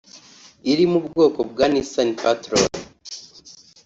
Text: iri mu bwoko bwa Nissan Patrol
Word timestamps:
iri 0.71 0.85
mu 0.91 0.99
bwoko 1.05 1.39
bwa 1.49 1.65
Nissan 1.71 2.09
Patrol 2.21 2.63